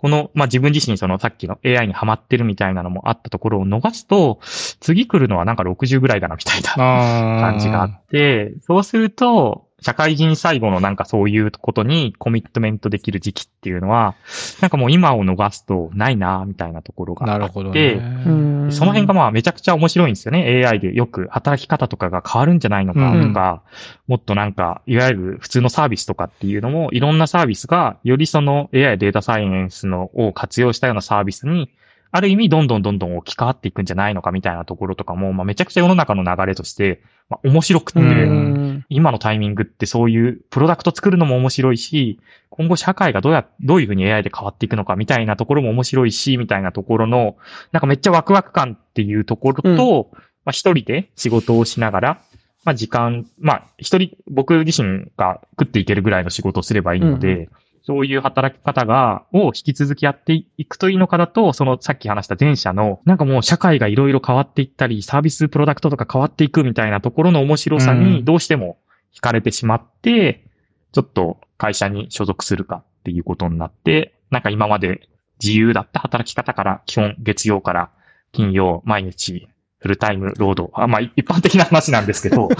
[0.00, 4.40] この、まあ自分自身そのさっきの AI にハマってるみたいなのもあったところを逃すと、
[4.80, 14.14] 次来るのはなんか60ぐらいだなみたいな感感じがあって、そうすると、社会人最後のなんかそういうことにコミットメントできる時期っていうのは、
[14.60, 17.92] なんかもう今を逃すとないな、みたいなところがあって、なるほどね。
[18.26, 20.64] うんその辺がまあめちゃくちゃ面白いんですよね。
[20.64, 23.62] AI でよく働き方とかが変わるんじゃないのかとか、
[24.06, 31.70] もっとなんか、いわゆる普通のサービスとかっていうのも、いろんなサービスが、よりその AI データサイエンスのを活用したようなサービスに、
[32.12, 38.84] ある意味どんどんどんどん置き換わっていくんじゃないのかみたいなところとかも、まあめちゃくちゃ世の中の流れとして、まあ面白くて、うん。
[38.88, 42.18] 今のタイミングってそういうプロダクト作るのも面白いし、
[42.48, 47.36] 今後社会がどうや、どういうふうに AI で変わっていくのかみたいなところも面白いし、みたいなところの、
[47.70, 50.10] なんかめっちゃワクワク感っていうところと、
[50.44, 52.22] まあ一人で仕事をしながら、
[52.64, 57.50] まあ時間、まあ一人、僕自身が食っていけるぐらいの仕事をすればいいので、う
[57.82, 68.24] そういう働き方が、を引き続きやっていくといいのかだと、そのさっき話した前者の、なんかもう社会がいろいろ変わっていったり、サービスプロダクトとか変わっていくみたいなところの面白さうにん。
[68.24, 68.78] どうしても
[69.14, 70.44] 惹かれてしまって、
[70.92, 75.08] ちょっと会社に所属するかっていうことになって、なんか今まで
[75.42, 77.90] 自由だった働き方から、基本月曜から
[78.32, 82.56] 金曜、毎日、フルタイム労働、あまあ一般的な話なんですけど、 に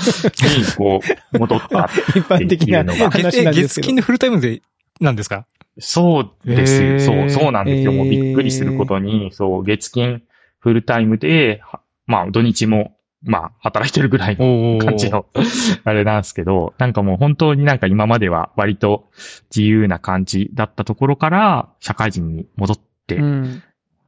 [0.76, 1.00] こ
[1.32, 3.10] う、戻った一般的なっていうのが。
[3.10, 3.82] 話なんですけど。
[3.82, 3.96] 月金。
[3.96, 4.62] のフルタイムで、
[5.00, 5.46] なんですか？
[5.78, 7.00] そうですよ。
[7.00, 7.92] そう、そうなんですよ。
[7.92, 10.22] もうびっくりすることに、そう、月金
[10.58, 15.26] フルタイムで、はまあ土日も、まあ働いてるぐらいの感じの、
[15.84, 19.08] あれなんですけど、なんかもう本当になんか今までは割と
[19.54, 23.62] 自由な感じだったところから、社会人に戻って、うん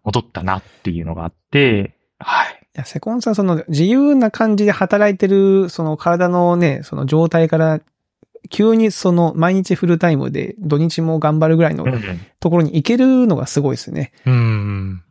[0.05, 2.59] 戻ったなっていうのがあって、はい。
[2.61, 7.81] いや、セコンさん、その自由な感じで働いてる、その体のね、その状態から
[8.51, 11.87] 急にその毎日フルタイムで土日も頑張るぐらいの
[12.41, 14.13] ところに行けるのがすごいですね。
[14.27, 15.03] うん。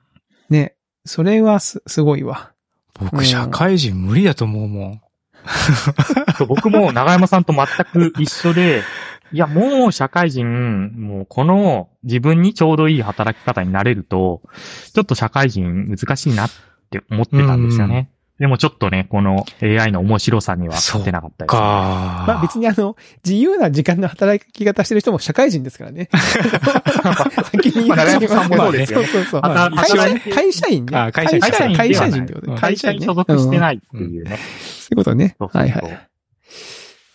[0.50, 0.76] ね。
[1.06, 2.52] それはす、すごいわ。
[2.56, 2.62] うん
[3.02, 5.02] 僕、社会人無理だと思うもん。
[6.48, 8.84] 僕も長山さんと全く一緒で、
[9.32, 14.42] いや、もう社会人、もうこの自分にちょうどいい働き方になれると、
[14.94, 16.50] ちょっと社会人難しいなっ
[16.92, 18.12] て思ってたんですよね。
[18.42, 21.60] でもちょっとね、この AI の面白さには勝てなかったです、ね。
[21.60, 26.10] かまあ別にあの、自由な時間の働き方してる人も社会人ですからね。
[27.52, 29.42] 先に言っちゃいますねそうそうそう。
[29.44, 30.98] まあ会社会社員ね。
[30.98, 31.36] あ会社
[31.68, 32.24] 員会社員。
[32.24, 32.58] ってことね。
[32.58, 34.40] 会社に所属してないっていうね。
[34.60, 36.11] そういうことねはいはい。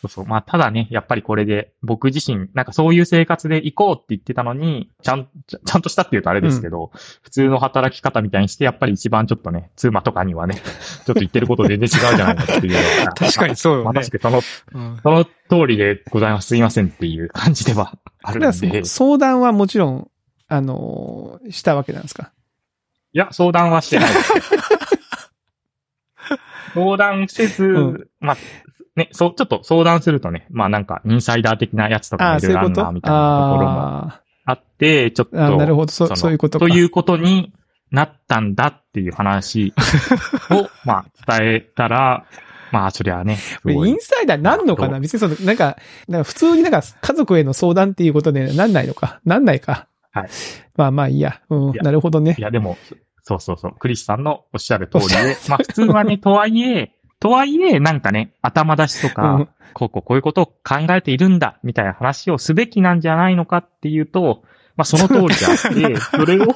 [0.09, 0.27] そうそう。
[0.27, 6.91] まあ、ただね、やっぱりこれで、僕自身、なんかそういう生活で行こうって言ってたのに、ちゃん、ちゃんとしたって言うとあれですけど、
[7.23, 10.63] 普通の働き方みたいにして、やっぱり一番ちょっとね、妻とかにはね、ちょ
[11.03, 13.13] っと言ってること全然違うじゃないかっていうのは。
[13.15, 14.11] 確かにそうよねまさし。
[14.11, 14.41] くその、
[14.75, 15.31] うんその通
[15.69, 16.49] りでございます。
[16.49, 17.93] すいませんっていう感じでは
[18.23, 18.85] あるだんで。
[18.85, 20.11] 相談はもちろん、
[20.49, 22.33] あのーしたわけなんですか？
[23.13, 24.33] や、相談はしてないです。
[26.75, 28.37] 相談せず、うんまあ、
[28.97, 35.37] ね、そう、ちょっと相談するとね、まあなんか、インサイダー的なやつとかもいろいうろあるな、みたいなところもああって、ちょっと。
[35.37, 35.93] なるほど。
[35.93, 36.67] そ、のそういうことか。
[36.67, 37.53] ということに
[37.91, 39.75] なったんだっていう話
[40.51, 42.25] を、 まあ、伝えたら、
[42.73, 44.99] まあ、そりゃね、インサイダーなんのかな？
[44.99, 45.77] 別にその、なんか、
[46.09, 49.21] なんか普通になんか家族への相談っていうことでなんないのか？
[49.25, 49.89] なんないか。
[50.11, 50.29] はい。
[50.77, 51.41] まあまあいいや。
[51.51, 52.41] うんなるほどねい。
[52.41, 52.77] や、でも、
[53.23, 55.15] そうそうそう、クリスさんのおっしゃる通りで、
[55.49, 64.43] まあ、普通はね、とはいえ、とはいえ、なんかね、頭出しとうかん、こうこうこういうことを考えているんだ、みたいな話をすべきなんじゃないのかっていうと、
[64.77, 66.47] まあその通りであって、 それを、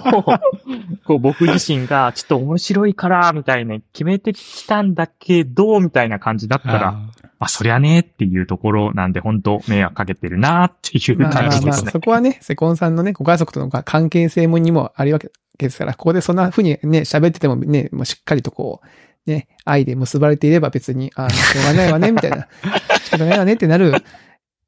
[1.06, 11.90] こう僕自身がちょっと面白いから、みたいな決めてきたんだけど、みたいな感じだったら、あまあそりゃねっていうところなんで、本当迷惑かけてるなっていう感じですね。
[11.90, 18.86] そこはね、セコンさんのね、ご家族との関係性もにもあるわけですから、ここでそんな風にね、喋っててもね、もうしっかりとこう、
[19.26, 22.48] ね、愛で結ばれていれば別に、ああ、しょうがないわね、みたいな。
[23.04, 23.92] 仕方ないわねってなる、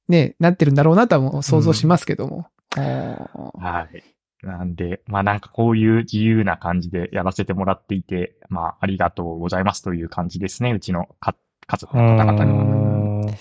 [0.08, 2.46] ね、なってるんだろうなとはもう想像しますけども。
[2.76, 4.02] はい。
[4.46, 10.72] なんで、まあなんかこういう自由な感じでやらせてもらっていて、まあありがとうございますという感じですね。
[10.72, 11.36] うちのか
[11.66, 13.32] 家族の方々には。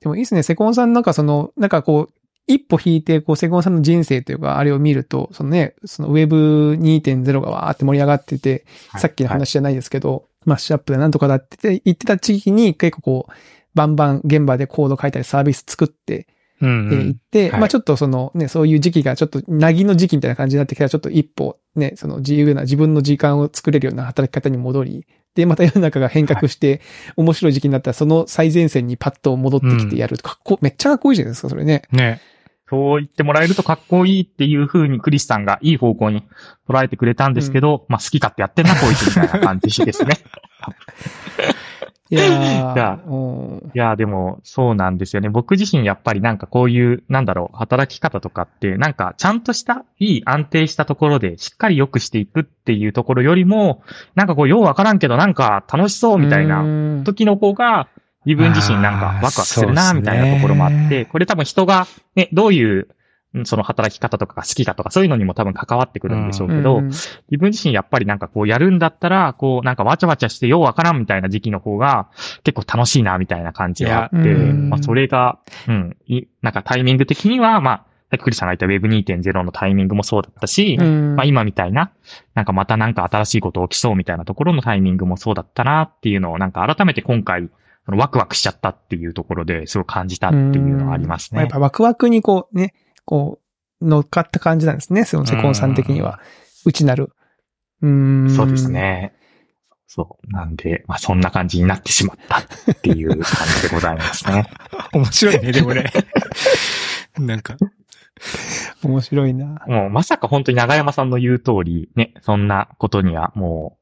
[0.00, 0.42] でもいいですね。
[0.42, 2.14] セコンさんなんかその、なんかこう、
[2.46, 13.32] 一歩引いて、こう、セコンさんの人生というか、あれを見ると、そのね、そのウェブ2.0がわーって盛り上がってて、はいさっきの話じゃないですけど、マッシュアップでなんとかだってて言ってた地域に結構こう、
[13.74, 16.26] バンバン現場でコード書いたりサービス作って
[16.62, 26.80] うんえー行って、はいまあちょっとそのね、そういう時期がちょっと、なぎの時期みたいな感じになってきたら、ちょっと一歩ね、その自由な自分の時間を作れるような働き方に戻り、で、また世の中が変革して、
[27.16, 31.82] 面白い時期になったら、その最前線にパッと戻ってきてやると、かっこ、めっちゃかっこいいじゃないですか、それね。
[31.90, 32.20] ね。
[32.72, 36.24] そう言ってもらえるとかっこいいっていう風にクリスさんがいい方向に
[36.66, 40.14] 捉えてくれたんですけど、まあ好き勝手やってんな、こいつみたいな感じですね。
[42.08, 45.28] い やいやー、うんいや、でも、そうなんですよね。
[45.28, 53.82] 僕自身やっぱりなんかこういう、なんだろう、働き方とかって、なんかちゃんとした、いい安定したところでしっかり良くしていくっていうところよりも、
[54.14, 57.88] なんかこう、ようわからんけどなんか楽しそうみたいなな時の方が、
[58.24, 62.88] 自分自身なんかワクワクするな、みたいなところもあって、これ多分人が、ね、どういう、
[63.34, 72.10] うんその働き方とかが好きかとか、そういうのにも多分関わってくるんでしょうけど、自分自身やっぱりなんかこうやるんだったら、こうなんかわちゃわちゃしてようわからんみたいな時期の方が
[72.44, 77.76] 結構楽しいなみたいな感じがあって、まあそれが、うん、いなんかタイミング的には、まあ、
[78.10, 81.16] さっきクリスさんが言った Web2.0 のタイミングもそうだったし、うん。
[81.16, 81.90] まあ今みたいな、
[82.34, 87.48] なんかまたなんか新しいこと起きそうみたいなところのタイミングもそうだったなっていうのをなんか改めて今回、
[87.86, 91.50] ワクワクしちゃったっていうところですごい感じたっていうのはありますねまあやっ。
[91.50, 93.40] ぱワクワクにこうね、こ
[93.80, 96.20] う、乗っかった感じなんですね、そのセコンさん的には。
[96.64, 97.10] 内なる。
[97.82, 98.30] うーん。
[98.30, 98.70] そうです。
[98.70, 99.14] ね。
[99.86, 100.32] そう。
[100.32, 104.46] なんで、まあそんな感じになってしまったっていう感じでございますね。
[104.94, 105.92] 面白いね、でもね。
[107.18, 107.56] なんか。
[108.82, 109.62] 面白いな。
[109.66, 113.81] もうまさか本当に長山さんの言う通り、ね、そんなことにはもう、ね、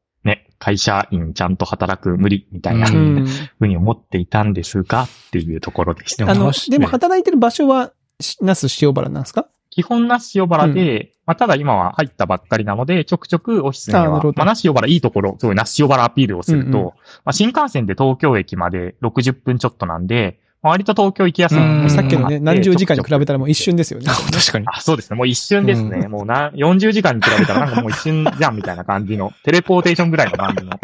[0.61, 3.27] 会社員ちゃんと働く無理みたいなううん。
[3.27, 6.31] ふうに思っていたんですが、っていうところでした。
[6.31, 9.49] あのでも働いてる場所は、し那須塩原なんですか？
[9.71, 16.85] 基本那須塩原で、まあ、ただ今は入ったばっかりなので、ちょくちょくオフィスにはまあ、那須塩原いいところ、すごい那須塩原アピールをすると、うんうん。
[16.85, 16.93] ま
[17.27, 23.31] あ、新幹線で東京駅まで60分ちょっとなんで、まあ割と東京行きやすいうんさっきのね、何十時間に比べて。
[23.31, 24.07] たらもう一瞬ですよね。
[24.07, 24.67] 確かに。
[24.69, 25.17] あ、そうですね。
[25.17, 26.09] もう一瞬ですね。
[26.09, 30.79] もうな、40時間に比べたらなんかもう一瞬じゃんみたいな感じの、 テレポーテーションぐらいの感じのイメ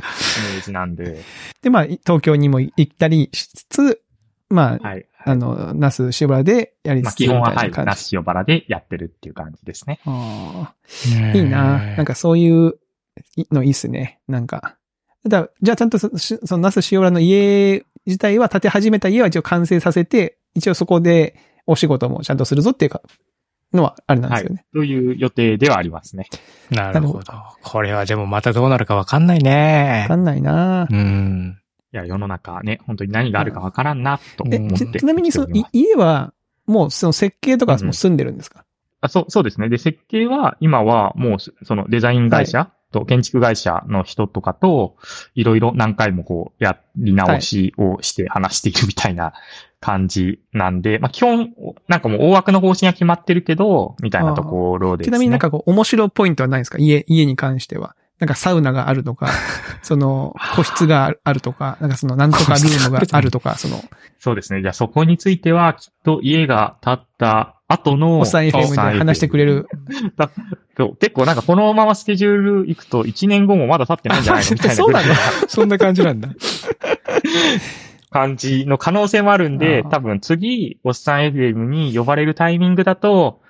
[0.60, 1.20] ージなんで。
[1.62, 4.00] で、まあ、東京にも行ったりしつつ、
[4.48, 5.06] まあ、はい。
[5.24, 7.86] あの、ナス塩原でやりまあ、つつみ基本は、はい、たいな感じ。
[7.86, 9.98] ナス塩原でやってるっていう感じですね。
[10.06, 11.96] あーいいな。
[11.96, 12.78] なんかそういう
[13.50, 14.20] のいいっすね。
[14.28, 14.76] なんか。
[15.28, 21.36] だじゃあちゃんとそしそのナス塩原の家自体は建て始めた家は一応完成させて、一応そこで
[21.66, 23.02] お仕事もちゃんとするぞっていうか、
[23.72, 24.64] のはあれなんですよね。
[24.72, 26.28] という予定ではありますね。
[26.70, 27.32] なるほど。
[27.62, 30.16] これはでもまたどうなるかわかんないねわか。
[30.16, 31.58] んないなうん。
[31.92, 36.32] いや、世の中ね、本当に何があるかわからんな、と思えってち、ちなみにその、家は、
[36.66, 38.64] もうその設計とかもう住んでるんですか、
[39.00, 39.68] あそう、そうですね。
[39.68, 44.96] で、設計は、今はもう、そのデザイン会社と建築会社の人とかと、
[45.34, 49.32] いろいろ何回もこう、やり直しをして話しているみたいな
[49.80, 51.52] 感じなんで、まあ基本、
[51.88, 55.10] なんかもう大枠の方針は決まってるけど、みたいなところですね。
[55.10, 56.78] ちなみになんかこう、面白ポイントはないですか？
[56.78, 57.94] 家、家に関しては。
[58.18, 59.28] なんかサウナがあるとか、
[59.82, 63.78] その、個室があるとか、なんかその、なんとかルームがあるとか、その、
[64.18, 64.62] そうですね。
[64.62, 69.68] じゃあそこについては、きっと家が建った後の、おっさん FM で話してくれる。
[71.00, 74.50] 結構なんかこのままスケジュール行くと1年後もまだ経ってないんじゃないの？
[74.52, 75.14] みたいなそうなんだ。
[75.48, 76.28] そんな感じなんだ。
[78.10, 83.40] 感じの可能性もあるんで多分次、おっさん FM に呼ばれるタイミングだと、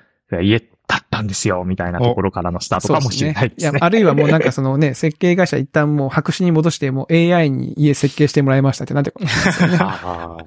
[0.42, 3.70] いや家建ったんですよ、みたいなところからのスタートかもしれないですね。
[3.70, 9.78] いや、あるいはもうなんかそのね、 設計会社一旦もう白紙に戻して、もう AI に家設計してもらいましたってなってことですよね。
[9.82, 10.38] も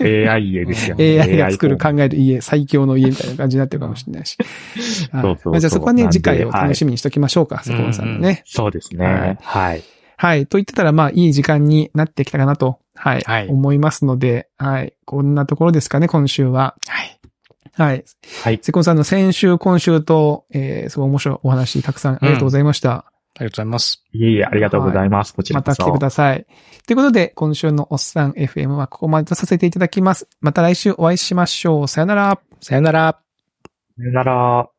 [0.00, 4.36] う AI 家ですよ、 AI が作るか考える家、最強の家みたいな感じになってるかもしれないし。
[4.38, 8.42] はいそうそうまあじゃあそこはね、次回を楽しみにしときましょうか、セコンさんのね。
[8.46, 9.38] そうですはいね。
[9.40, 9.82] はい。
[10.16, 10.46] はい。
[10.46, 13.22] と言ってたら、まあ、いい時間になってきたかなと、はい。
[13.22, 14.94] はい思いますので、はい。
[15.04, 16.76] こんなところですかね、今週は。
[16.86, 17.20] はい。
[17.76, 18.04] はい。
[18.42, 18.58] はい。
[18.62, 23.06] セコンさんの先週、今週と、えー、すごい面白いお話、たくさんありがとうございました。
[23.36, 24.04] ありがとうございます。
[24.12, 25.34] いえいえ、ありがとうございます。
[25.34, 25.70] こちらこそ。
[25.70, 26.46] また来てください。
[26.86, 30.28] ということで、今週のおっさん FM はここまでとさせていただきます。
[30.40, 31.88] また来週お会いしましょう。
[31.88, 32.40] さよなら。
[32.60, 33.18] さよなら。
[33.96, 34.73] さよなら。